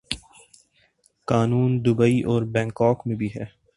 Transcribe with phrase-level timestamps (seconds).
[1.27, 3.45] قانون دوبئی اور بنکاک میں بھی ہے۔